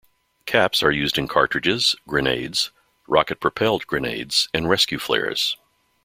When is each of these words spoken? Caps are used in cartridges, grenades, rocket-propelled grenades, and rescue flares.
Caps 0.47 0.81
are 0.81 0.89
used 0.91 1.19
in 1.19 1.27
cartridges, 1.27 1.95
grenades, 2.07 2.71
rocket-propelled 3.07 3.85
grenades, 3.85 4.49
and 4.51 4.67
rescue 4.67 4.97
flares. 4.97 5.57